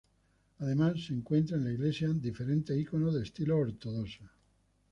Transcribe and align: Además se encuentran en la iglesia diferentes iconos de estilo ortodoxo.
Además 0.57 1.05
se 1.05 1.13
encuentran 1.13 1.59
en 1.59 1.65
la 1.67 1.73
iglesia 1.73 2.09
diferentes 2.11 2.75
iconos 2.75 3.13
de 3.13 3.21
estilo 3.21 3.55
ortodoxo. 3.59 4.23